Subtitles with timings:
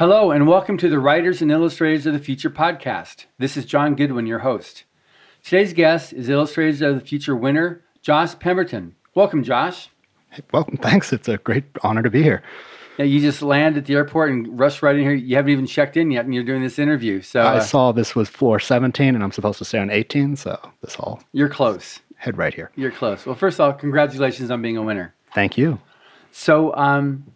[0.00, 3.26] Hello, and welcome to the Writers and Illustrators of the Future podcast.
[3.36, 4.84] This is John Goodwin, your host.
[5.44, 8.94] Today's guest is Illustrators of the Future winner, Josh Pemberton.
[9.14, 9.90] Welcome, Josh.
[10.30, 10.78] Hey, welcome.
[10.78, 11.12] Thanks.
[11.12, 12.42] It's a great honor to be here.
[12.96, 15.12] Yeah, you just land at the airport and rush right in here.
[15.12, 17.20] You haven't even checked in yet, and you're doing this interview.
[17.20, 20.34] So I uh, saw this was floor 17, and I'm supposed to stay on 18,
[20.36, 22.00] so this all you're close.
[22.16, 22.70] head right here.
[22.74, 23.26] You're close.
[23.26, 25.14] Well, first of all, congratulations on being a winner.
[25.34, 25.78] Thank you.
[26.32, 27.26] So, um,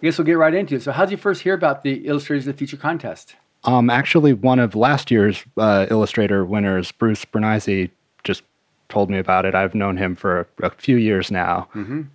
[0.00, 0.82] I guess we'll get right into it.
[0.82, 3.36] So, how did you first hear about the Illustrators of the Future contest?
[3.64, 7.90] Um, actually, one of last year's uh, Illustrator winners, Bruce Brenneise,
[8.24, 8.42] just
[8.88, 9.54] told me about it.
[9.54, 11.68] I've known him for a, a few years now,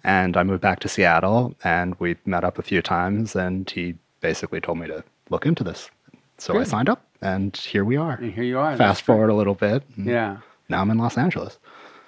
[0.03, 3.93] and I moved back to Seattle, and we met up a few times, and he
[4.21, 5.91] basically told me to look into this.
[6.39, 8.13] So I signed up, and here we are.
[8.15, 8.75] And here you are.
[8.75, 9.83] Fast forward a little bit.
[9.95, 11.59] Yeah, Now I'm in Los Angeles.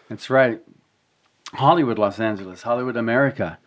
[0.09, 0.59] that's right.
[1.53, 3.57] Hollywood, Los Angeles, Hollywood, America.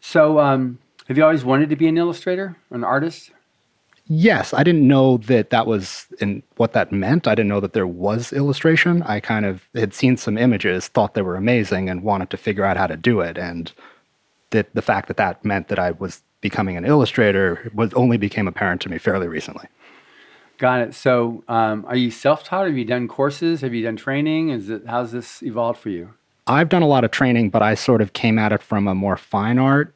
[0.00, 0.78] So, um,
[1.12, 3.32] have you always wanted to be an illustrator, an artist?
[4.06, 7.28] Yes, I didn't know that that was in what that meant.
[7.28, 9.02] I didn't know that there was illustration.
[9.02, 12.64] I kind of had seen some images, thought they were amazing, and wanted to figure
[12.64, 13.36] out how to do it.
[13.36, 13.70] And
[14.52, 18.48] that the fact that that meant that I was becoming an illustrator was only became
[18.48, 19.66] apparent to me fairly recently.
[20.56, 20.94] Got it.
[20.94, 22.68] So, um, are you self-taught?
[22.68, 23.60] Have you done courses?
[23.60, 24.48] Have you done training?
[24.48, 26.14] Is it how's this evolved for you?
[26.46, 28.94] I've done a lot of training, but I sort of came at it from a
[28.94, 29.94] more fine art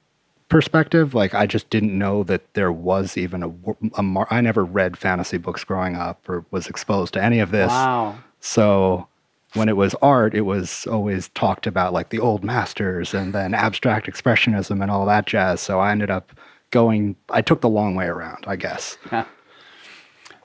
[0.48, 1.14] perspective.
[1.14, 3.52] Like I just didn't know that there was even a,
[3.94, 7.50] a mar- I never read fantasy books growing up or was exposed to any of
[7.50, 7.70] this.
[7.70, 8.18] Wow.
[8.40, 9.08] So
[9.54, 13.54] when it was art, it was always talked about like the old masters and then
[13.54, 15.60] abstract expressionism and all that jazz.
[15.60, 16.32] So I ended up
[16.70, 18.98] going, I took the long way around, I guess.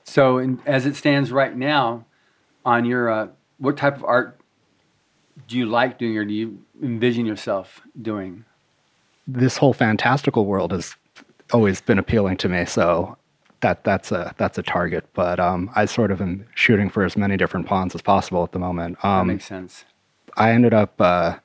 [0.04, 2.04] So, in, as it stands right now,
[2.66, 4.38] on your uh, what type of art
[5.48, 8.44] do you like doing, or do you envision yourself doing?
[9.26, 10.96] This whole fantastical world has
[11.52, 12.64] always been appealing to me.
[12.64, 13.16] So
[13.60, 15.04] that that's a that's a target.
[15.14, 18.52] But um, I sort of am shooting for as many different ponds as possible at
[18.52, 18.98] the moment.
[19.02, 19.84] That Um, makes sense.
[20.36, 21.36] I ended up uh,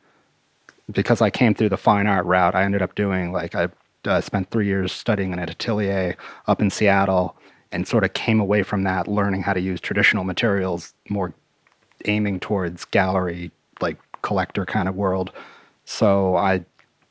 [0.91, 2.55] because I came through the fine art route.
[2.55, 3.67] I ended up doing like I
[4.05, 6.15] uh, spent three years studying in an atelier
[6.47, 7.35] up in Seattle,
[7.71, 11.33] and sort of came away from that learning how to use traditional materials, more
[12.05, 13.51] aiming towards gallery
[13.81, 15.31] like collector kind of world.
[15.85, 16.63] So I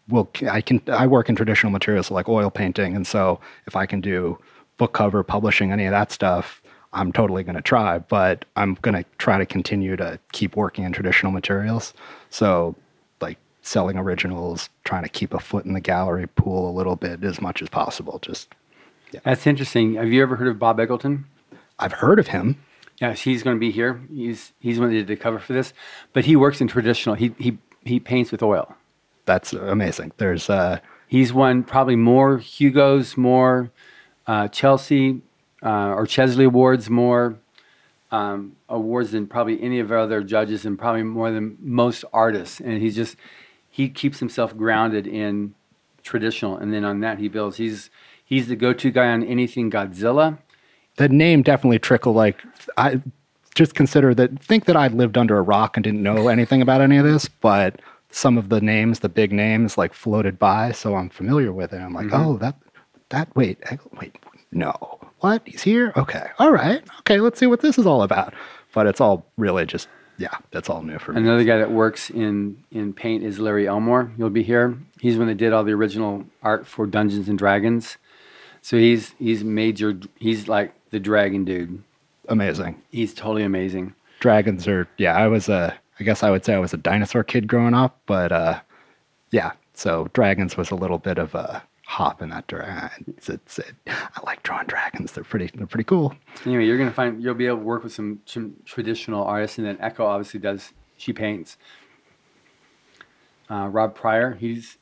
[0.08, 3.86] will I can I work in traditional materials like oil painting, and so if I
[3.86, 4.38] can do
[4.76, 6.62] book cover publishing, any of that stuff.
[6.92, 10.84] I'm totally going to try, but I'm going to try to continue to keep working
[10.84, 11.92] in traditional materials.
[12.30, 12.74] So,
[13.20, 17.22] like selling originals, trying to keep a foot in the gallery pool a little bit
[17.22, 18.18] as much as possible.
[18.20, 18.54] Just,
[19.24, 19.94] That's interesting.
[19.94, 21.24] Have you ever heard of Bob Eggleton?
[21.78, 22.56] I've heard of him.
[22.98, 24.00] Yes, he's going to be here.
[24.10, 25.74] He's he's one that did the cover for this,
[26.14, 27.14] but he works in traditional.
[27.14, 28.74] He he he paints with oil.
[29.26, 30.12] That's amazing.
[30.16, 30.78] There's, uh,
[31.08, 33.70] He's won probably more Hugo's, more
[34.26, 35.20] uh, Chelsea
[35.62, 37.38] uh, or Chesley Awards, more
[38.10, 42.58] um, awards than probably any of our other judges, and probably more than most artists.
[42.58, 43.16] And he's just
[43.70, 45.54] he keeps himself grounded in
[46.02, 47.56] traditional, and then on that he builds.
[47.58, 47.88] He's
[48.24, 50.38] he's the go-to guy on anything Godzilla.
[50.96, 52.16] the name definitely trickled.
[52.16, 52.42] Like,
[52.76, 53.00] I
[53.54, 56.80] just consider that, think that I lived under a rock and didn't know anything about
[56.80, 60.72] any of this, but some of the names, the big names, like floated by.
[60.72, 61.78] So I'm familiar with it.
[61.78, 62.56] I'm like, oh, that,
[63.10, 64.16] that, wait, eh, wait,
[64.52, 64.72] no.
[65.20, 65.42] What?
[65.44, 65.92] He's here?
[65.96, 66.26] Okay.
[66.38, 66.82] All right.
[67.00, 67.20] Okay.
[67.20, 68.34] Let's see what this is all about.
[68.74, 71.20] But it's all really just, yeah, that's all new for me.
[71.20, 74.12] Another guy that works in in paint is Larry Elmore.
[74.18, 74.76] You'll be here.
[75.00, 77.96] He's when they did all the original art for Dungeons and Dragons.
[78.60, 79.98] So he's he's major.
[80.16, 81.82] He's like the dragon dude.
[82.28, 82.82] Amazing.
[82.90, 83.94] He's totally amazing.
[84.20, 87.24] Dragons are, yeah, I was a, I guess I would say I was a dinosaur
[87.24, 88.60] kid growing up, but uh,
[89.30, 93.14] yeah, so dragons was a little bit of a hop in that direction.
[93.16, 95.12] It's, it's, it, I like drawing dragons.
[95.12, 96.14] They're pretty, they're pretty cool.
[96.44, 99.66] Anyway, you're gonna find you'll be able to work with some, some traditional artists, and
[99.66, 100.72] then Echo obviously does.
[100.98, 101.56] She paints.
[103.50, 104.78] Uh, Rob Prior, he's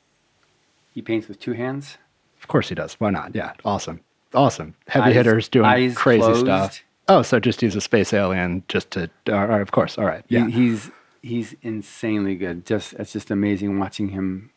[0.93, 1.99] he paints with two hands.
[2.41, 2.95] Of course he does.
[2.95, 3.35] Why not?
[3.35, 4.01] Yeah, awesome,
[4.33, 4.75] awesome.
[4.89, 6.41] Heavy Eyes- hitters doing crazy closed.
[6.41, 6.83] stuff.
[7.09, 9.99] Oh, so just use a space alien just to, uh, of course.
[9.99, 10.25] All right.
[10.29, 10.47] He- Yeah.
[10.49, 10.91] he's
[11.25, 12.67] he's insanely good.
[12.67, 14.51] Just it's just amazing watching him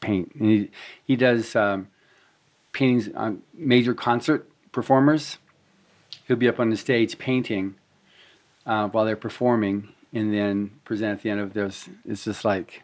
[0.00, 0.32] paint.
[0.38, 0.70] And he
[1.04, 1.88] he does um,
[2.72, 5.38] paintings on major concert performers.
[6.26, 7.74] He'll be up on the stage painting
[8.64, 11.88] uh, while they're performing, and then present at the end of this.
[12.06, 12.82] It's just like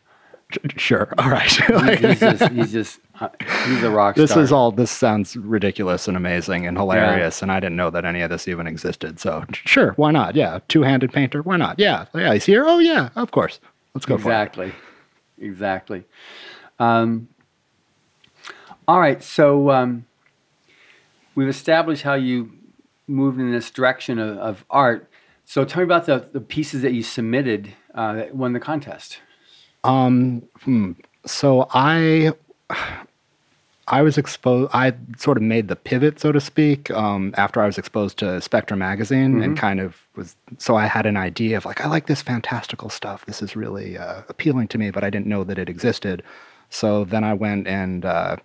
[0.77, 1.13] sure.
[1.19, 1.51] All right.
[1.51, 3.29] he's, he's just he's just uh,
[3.67, 4.43] he's a rock this star.
[4.43, 8.23] is all this sounds ridiculous and amazing and hilarious and i didn't know that any
[8.23, 12.33] of this even existed so sure why not yeah two-handed painter why not yeah yeah
[12.33, 13.61] he's here oh yeah of course
[13.95, 14.73] let's go exactly,
[15.39, 16.05] exactly.
[16.79, 17.29] Um,
[18.89, 20.07] all right, so um,
[21.35, 22.53] we've established how you
[23.07, 25.09] moved in this direction of, of art.
[25.45, 29.19] So tell me about the, the pieces that you submitted uh, that won the contest.
[29.85, 30.93] Um, hmm.
[31.27, 32.33] So I,
[33.89, 34.71] I was exposed.
[34.73, 38.41] I sort of made the pivot, so to speak, um, after I was exposed to
[38.41, 40.37] Spectrum magazine, and kind of was.
[40.59, 43.27] So I had an idea of like, I like this fantastical stuff.
[43.27, 46.23] This is really uh, appealing to me, but I didn't know that it existed.
[46.71, 48.37] So then I went and, uh,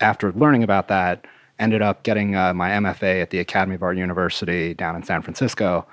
[0.00, 1.26] after learning about that,
[1.58, 5.22] ended up getting uh, my MFA at the Academy of Art University down in San
[5.22, 5.86] Francisco.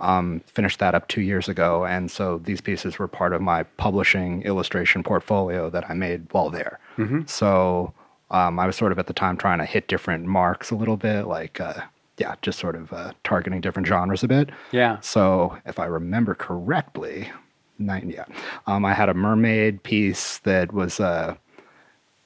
[0.00, 3.62] Um, finished that up two years ago, and so these pieces were part of my
[3.62, 6.80] publishing illustration portfolio that I made while there.
[7.26, 7.94] So
[8.30, 10.96] um, I was sort of at the time trying to hit different marks a little
[10.96, 11.82] bit, like uh,
[12.18, 14.50] yeah, just sort of uh, targeting different genres a bit.
[14.72, 14.98] Yeah.
[15.00, 17.30] So if I remember correctly,
[17.78, 18.24] nine, yeah,
[18.66, 21.36] um, I had a mermaid piece that was uh,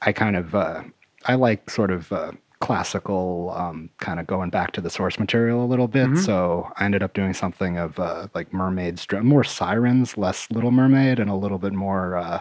[0.01, 0.85] I kind of uh,
[1.27, 5.65] I like sort of uh, classical um, kind of going back to the source material
[5.65, 6.17] a little bit.
[6.19, 11.21] So I ended up doing something of uh, like mermaids, more sirens, less Little Mermaid,
[11.21, 12.41] and a little bit more uh,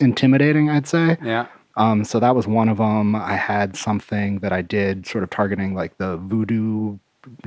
[0.00, 1.16] intimidating, I'd say.
[1.22, 1.46] Yeah.
[1.76, 3.14] Um, so that was one of them.
[3.14, 6.98] I had something that I did sort of targeting like the voodoo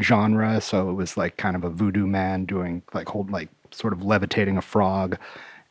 [0.01, 0.61] genre.
[0.61, 4.03] So it was like kind of a voodoo man doing like hold like sort of
[4.03, 5.17] levitating a frog.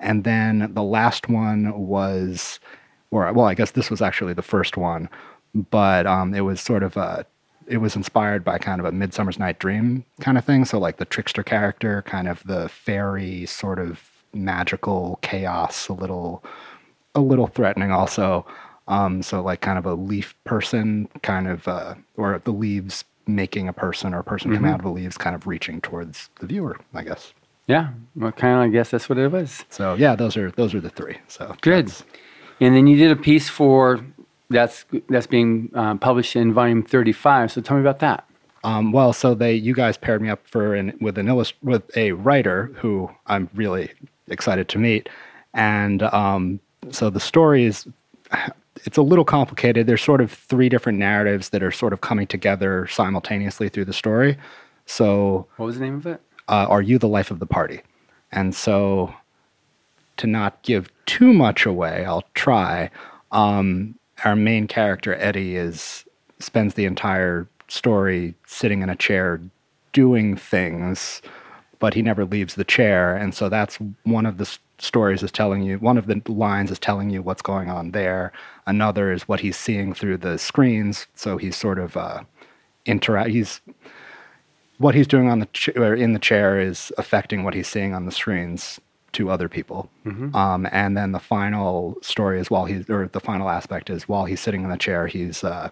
[0.00, 2.60] And then the last one was,
[3.10, 5.08] or well, I guess this was actually the first one,
[5.54, 7.24] but um, it was sort of a,
[7.66, 10.64] it was inspired by kind of a Midsummer's Night Dream kind of thing.
[10.64, 14.02] So like the trickster character, kind of the fairy sort of
[14.32, 16.42] magical chaos, a little
[17.14, 18.46] a little threatening also.
[18.86, 23.68] Um, so like kind of a leaf person, kind of, uh, or the leaves making
[23.68, 26.46] a person or a person coming out of the leaves, kind of reaching towards the
[26.46, 27.34] viewer, I guess.
[27.66, 27.90] Yeah.
[28.16, 29.66] Well, kind of, I guess that's what it was.
[29.68, 31.18] So yeah, those are those are the three.
[31.28, 31.92] So Good.
[32.60, 34.00] And then you did a piece for
[34.50, 37.52] that's that's being uh, published in volume 35.
[37.52, 38.24] So tell me about that.
[38.64, 41.96] Um, well, so they you guys paired me up for an with an illust- with
[41.96, 43.90] a writer who I'm really
[44.28, 45.08] excited to meet,
[45.54, 46.60] and um,
[46.90, 47.86] so the story is
[48.84, 49.86] it's a little complicated.
[49.86, 53.92] There's sort of three different narratives that are sort of coming together simultaneously through the
[53.92, 54.36] story.
[54.86, 56.20] So What was the name of it?
[56.48, 57.80] uh, are you the life of the party?
[58.32, 59.12] And so,
[60.18, 62.90] to not give too much away, I'll try.
[63.32, 63.94] Um,
[64.24, 66.04] our main character Eddie is
[66.38, 69.40] spends the entire story sitting in a chair
[69.92, 71.20] doing things,
[71.78, 75.62] but he never leaves the chair, and so that's one of the stories is telling
[75.62, 75.78] you.
[75.78, 78.32] One of the lines is telling you what's going on there.
[78.66, 81.06] Another is what he's seeing through the screens.
[81.14, 82.22] So he's sort of uh,
[82.86, 83.30] interact.
[83.30, 83.60] He's
[84.78, 87.94] what he's doing on the ch- or in the chair is affecting what he's seeing
[87.94, 88.80] on the screens
[89.18, 89.90] to other people.
[90.36, 94.24] Um, and then the final story is while he's or the final aspect is while
[94.24, 95.70] he's sitting in the chair, he's uh,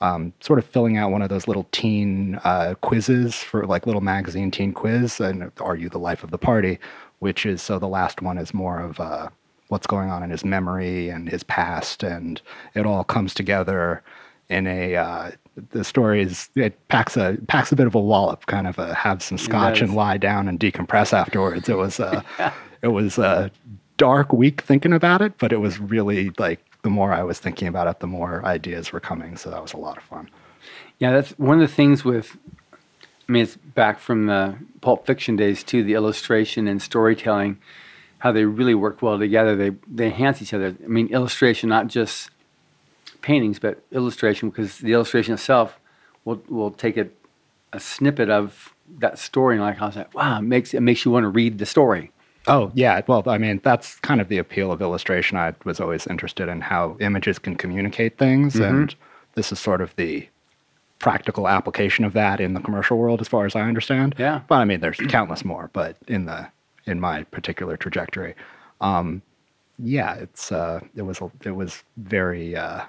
[0.00, 4.00] um, sort of filling out one of those little teen uh, quizzes for like little
[4.00, 5.20] magazine teen quiz.
[5.20, 6.78] And are you the life of the party?
[7.18, 9.28] Which is so the last one is more of uh,
[9.68, 12.40] what's going on in his memory and his past, and
[12.74, 14.02] it all comes together
[14.48, 15.30] in a uh,
[15.72, 18.94] the story is it packs a packs a bit of a wallop kind of a
[18.94, 22.22] have some scotch and lie down and decompress afterwards it was uh
[22.82, 23.50] it was a
[23.96, 27.66] dark week thinking about it but it was really like the more i was thinking
[27.68, 30.28] about it the more ideas were coming so that was a lot of fun
[30.98, 32.36] Yeah, that's one of the things with.
[33.28, 35.84] I mean, it's back from the Pulp Fiction days too.
[35.84, 37.58] The illustration and storytelling,
[38.18, 39.54] how they really work well together.
[39.54, 40.74] They they enhance each other.
[40.82, 42.30] I mean, illustration, not just
[43.22, 45.78] paintings, but illustration, because the illustration itself
[46.24, 47.08] will will take a,
[47.72, 51.04] a snippet of that story and like I was like, wow, it makes it makes
[51.04, 52.10] you want to read the story.
[52.48, 53.00] Oh, yeah.
[53.06, 55.36] Well, I mean, that's kind of the appeal of illustration.
[55.36, 58.56] I was always interested in how images can communicate things.
[58.56, 58.94] And
[59.34, 60.28] this is sort of the
[60.98, 64.14] practical application of that in the commercial world, as far as I understand.
[64.18, 64.40] Yeah.
[64.48, 66.48] But I mean, there's countless more, but in the,
[66.86, 68.34] in my particular trajectory,
[68.80, 69.22] um,
[69.78, 72.82] yeah, it's, uh, it was, a- it was very, uh,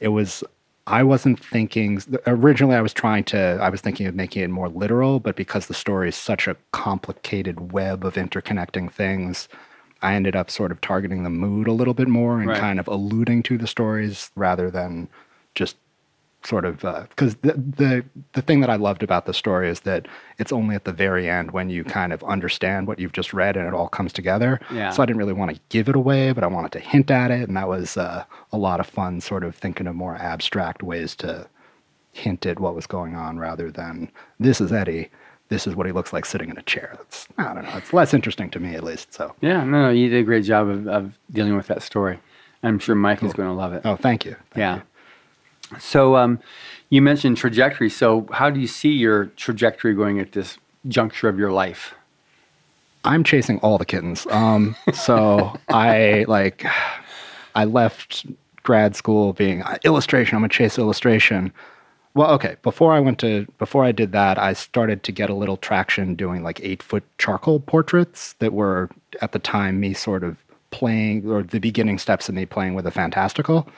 [0.00, 0.42] it was
[0.86, 4.68] I wasn't thinking originally I was trying to I was thinking of making it more
[4.68, 9.48] literal, but because the story is such a complicated web of interconnecting things,
[10.02, 12.58] I ended up sort of targeting the mood a little bit more and Right.
[12.58, 15.08] kind of alluding to the stories rather than
[15.54, 15.76] just
[16.42, 16.80] sort of
[17.10, 20.74] because the, the the thing that I loved about the story is that it's only
[20.74, 23.74] at the very end when you kind of understand what you've just read and it
[23.74, 24.58] all comes together.
[24.72, 24.90] Yeah.
[24.90, 27.30] So I didn't really want to give it away, but I wanted to hint at
[27.30, 29.20] it, and that was uh, a lot of fun.
[29.20, 31.46] Sort of thinking of more abstract ways to
[32.12, 35.10] hint at what was going on rather than this is Eddie.
[35.48, 36.94] This is what he looks like sitting in a chair.
[36.96, 37.76] That's I don't know.
[37.76, 39.12] It's less interesting to me at least.
[39.12, 42.20] So Yeah, no, no, you did a great job of, of dealing with that story.
[42.62, 43.82] I'm sure Mike is going to love it.
[43.84, 44.36] oh, thank you.
[44.50, 44.76] Thank yeah.
[44.76, 44.82] you.
[45.78, 46.40] So um,
[46.88, 47.90] you mentioned trajectory.
[47.90, 50.58] So how do you see your trajectory going at this
[50.88, 51.94] juncture of your life?
[53.04, 54.26] I'm chasing all the kittens.
[54.30, 56.66] Um, so I like,
[57.54, 58.26] I left
[58.62, 60.36] grad school being uh, illustration.
[60.36, 61.52] I'm gonna chase illustration.
[62.14, 62.56] Well, okay.
[62.62, 66.14] Before I went to, before I did that, I started to get a little traction
[66.14, 68.90] doing like eight foot charcoal portraits that were
[69.22, 70.36] at the time me sort of
[70.70, 73.68] playing or the beginning steps of me playing with a fantastical.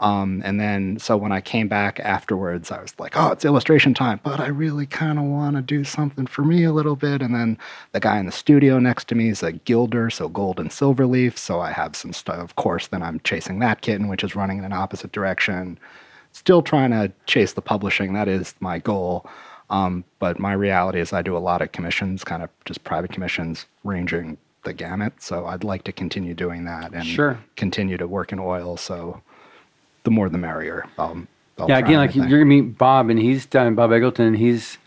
[0.00, 3.94] Um, and then, so when I came back afterwards, I was like, oh, it's illustration
[3.94, 7.22] time, but I really kind of want to do something for me a little bit.
[7.22, 7.56] And then
[7.92, 11.06] the guy in the studio next to me is a gilder, so gold and silver
[11.06, 11.38] leaf.
[11.38, 12.38] So I have some stuff.
[12.40, 15.78] Of course, then I'm chasing that kitten, which is running in an opposite direction.
[16.32, 18.14] Still trying to chase the publishing.
[18.14, 19.26] That is my goal.
[19.70, 23.12] Um, but my reality is I do a lot of commissions, kind of just private
[23.12, 25.12] commissions, ranging the gamut.
[25.20, 27.38] So I'd like to continue doing that and Sure.
[27.56, 28.76] continue to work in oil.
[28.76, 29.22] So
[30.04, 30.86] the more the merrier.
[30.98, 31.26] I'll,
[31.58, 34.36] I'll yeah, again, like you're gonna meet Bob, and he's done Bob Eggleton.
[34.36, 34.78] He's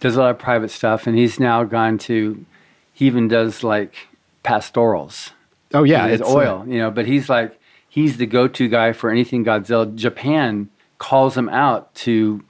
[0.00, 2.44] does a lot of private stuff, and he's now gone to.
[2.92, 3.94] He even does like
[4.42, 5.30] pastorals.
[5.72, 6.90] oh yeah, it's uh, oil, you know.
[6.90, 9.94] But he's like he's the go-to guy for anything Godzilla.
[9.94, 12.42] Japan calls him out to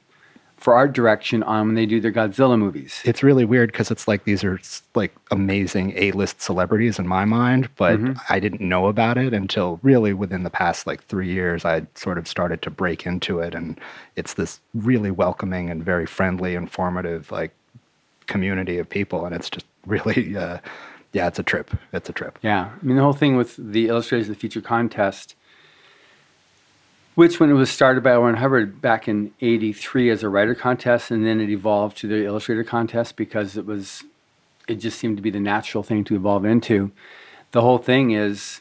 [0.62, 3.00] for art direction on when they do their Godzilla movies.
[3.04, 4.60] it's really weird because it's like these are
[4.94, 8.12] like amazing A-list celebrities in my mind, but Mm-hmm.
[8.32, 11.64] I didn't know about it until really within the past like three years.
[11.64, 13.78] I sort of started to break into it, and
[14.16, 17.52] it's this really welcoming and very friendly, informative like
[18.26, 20.58] community of people, and it's just really, uh,
[21.12, 21.70] yeah, it's a trip.
[21.92, 22.38] It's a trip.
[22.42, 25.34] Yeah, I mean the whole thing with the Illustrators of the Future contest,
[27.14, 28.22] which when it was started by L.
[28.22, 32.24] Ron Hubbard back in '83 as a writer contest, and then it evolved to the
[32.24, 34.04] Illustrator contest because it was,
[34.68, 36.90] it just seemed to be the natural thing to evolve into.
[37.52, 38.60] The whole thing is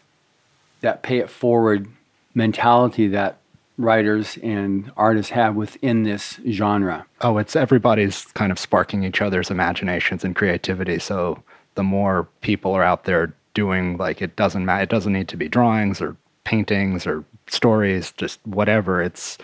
[0.82, 1.88] that pay it forward
[2.34, 3.38] mentality that
[3.78, 7.06] writers and artists have within this genre.
[7.22, 11.00] Oh, it's everybody's kind of sparking each other's imaginations and creativity.
[11.00, 11.42] So
[11.76, 14.84] the more people are out there doing like it doesn't matter.
[14.84, 19.02] It doesn't need to be drawings or paintings or stories, just whatever.
[19.02, 19.38] It's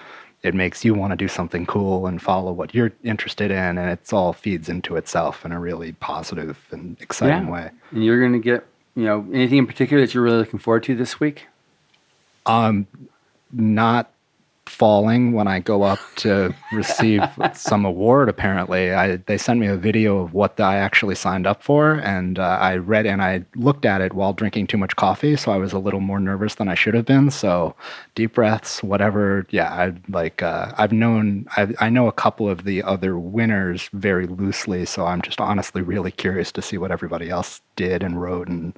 [0.43, 3.89] it makes you want to do something cool and follow what you're interested in, and
[3.89, 7.71] it's all feeds into itself in a really positive and exciting way.
[7.91, 10.83] And you're going to get, you know, anything in particular that you're really looking forward
[10.83, 11.47] to this week?
[12.45, 12.87] Um,
[13.51, 14.11] not
[14.67, 17.21] falling when I go up to receive
[17.53, 18.29] some award.
[18.29, 22.39] Apparently, I they sent me a video of what I actually signed up for, and
[22.39, 25.57] uh, I read and I looked at it while drinking too much coffee, so I
[25.57, 27.31] was a little more nervous than I should have been.
[27.31, 27.75] So,
[28.15, 29.45] deep breaths, whatever.
[29.49, 30.43] Yeah, I like.
[30.43, 31.47] Uh, I've known.
[31.57, 35.81] I I know a couple of the other winners very loosely, so I'm just honestly
[35.81, 38.73] really curious to see what everybody else did and wrote and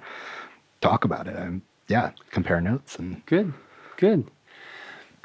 [0.81, 1.36] talk about it.
[1.36, 3.53] And yeah, compare notes and Good,
[3.98, 4.29] good.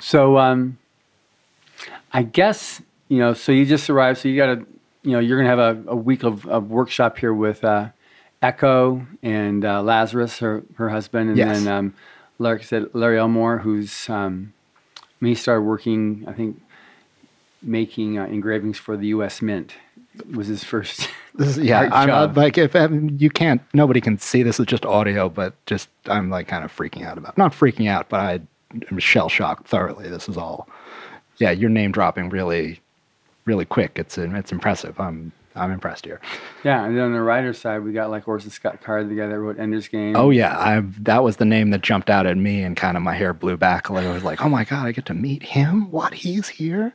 [0.01, 0.79] So, um,
[2.13, 3.35] I guess you know.
[3.35, 4.21] So you just arrived.
[4.21, 4.67] So you got to,
[5.03, 7.89] you know, you're gonna have a, a week of, of workshop here with uh,
[8.43, 11.65] Echo and uh, Lazarus, her her husband, and Yes.
[11.65, 11.95] then um,
[12.39, 14.53] like I said, Larry Elmore, who's um,
[15.21, 16.25] he started working.
[16.29, 16.61] I think
[17.63, 19.41] making uh, engravings for the U.S.
[19.43, 19.75] Mint
[20.33, 21.09] was his first.
[21.37, 24.67] This is, yeah, I'm uh, like if um, you can't, nobody can see this is
[24.67, 27.37] just audio, but just I'm like kind of freaking out about.
[27.37, 28.41] Not freaking out, but I
[28.99, 30.09] shell shocked thoroughly.
[30.09, 30.69] This is all,
[31.39, 32.81] yeah, you're name dropping really,
[33.45, 33.93] really quick.
[33.97, 34.99] It's it's impressive.
[35.01, 36.21] I'm I'm impressed here.
[36.65, 39.27] yeah, and then on the writer's side, we got like Orson Scott Card, the guy
[39.27, 40.17] that wrote Ender's Game.
[40.17, 43.03] Oh yeah, I that was the name that jumped out at me, and kind of
[43.03, 43.91] my hair blew back.
[43.91, 45.91] Like, I was like, oh my god, I get to meet him.
[45.91, 46.93] What he's here?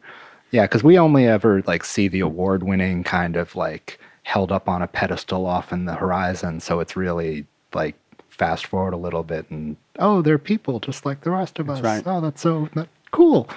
[0.52, 4.68] Yeah, because we only ever like see the award winning kind of like held up
[4.68, 6.60] on a pedestal off in the horizon.
[6.60, 7.96] So it's really like
[8.40, 11.82] fast forward a little bit, and oh, they're people just like the rest of us.
[11.82, 12.02] right.
[12.06, 13.48] Oh, that's so that, cool.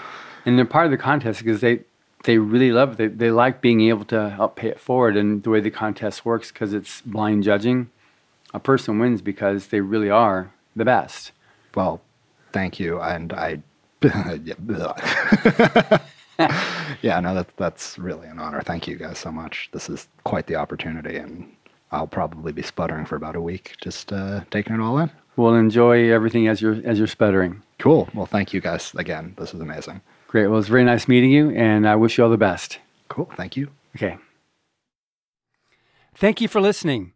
[0.44, 1.80] and they're part of the contest because they
[2.24, 2.96] they really love it.
[2.98, 5.16] They, they like being able to help pay it forward.
[5.16, 7.90] And the way the contest works, because it's blind judging,
[8.52, 11.32] a person wins because they really are the best.
[11.74, 12.00] Well,
[12.52, 13.62] thank you, and I.
[17.02, 18.60] yeah, no, that's that's really an honor.
[18.62, 19.68] Thank you guys so much.
[19.72, 21.54] This is quite the opportunity, and
[21.92, 25.10] I'll probably be sputtering for about a week, just uh, taking it all in.
[25.36, 27.62] We'll enjoy everything as you're as you're sputtering.
[27.78, 28.08] Cool.
[28.14, 29.34] Well, thank you guys again.
[29.38, 30.00] This is amazing.
[30.28, 30.46] Great.
[30.46, 32.78] Well, it's very nice meeting you, and I wish you all the best.
[33.08, 33.30] Cool.
[33.36, 33.68] Thank you.
[33.96, 34.16] Okay.
[36.14, 37.12] Thank you for listening.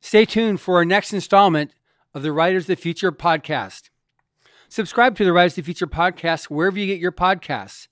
[0.00, 1.72] Stay tuned for our next installment
[2.14, 3.90] of the Writers of the Future podcast.
[4.68, 7.88] Subscribe to the Writers of the Future podcast wherever you get your podcasts.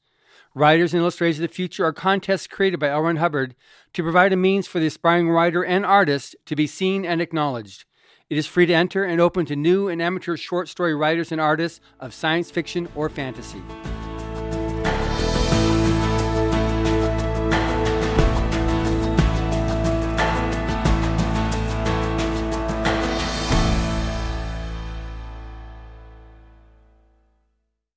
[0.58, 3.02] Writers and Illustrators of the Future are contests created by L.
[3.02, 3.54] Ron Hubbard
[3.92, 7.84] to provide a means for the aspiring writer and artist to be seen and acknowledged.
[8.28, 11.40] It is free to enter and open to new and amateur short story writers and
[11.40, 13.62] artists of science fiction or fantasy.